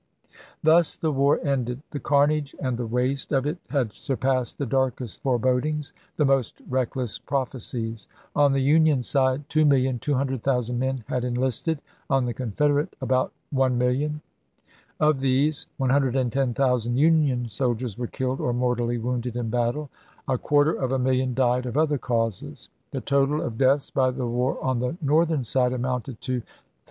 [0.63, 1.83] Thus the war ended.
[1.91, 7.19] The carnage and the waste of it had surpassed the darkest forebodings, the most reckless
[7.19, 8.07] prophecies.
[8.35, 14.21] On the Union side 2,200,000 men had enlisted; 1 on the Confederate, about 1,000,000.
[14.99, 19.91] Of these 110,000 Union soldiers were killed or mortally wounded in battle;
[20.27, 22.69] 2 a quar ter of a million died of other causes.
[22.89, 26.41] The total of deaths by the war on the Northern side amounted to 360,282.